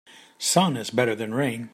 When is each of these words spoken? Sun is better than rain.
Sun 0.39 0.77
is 0.77 0.89
better 0.89 1.13
than 1.13 1.31
rain. 1.33 1.69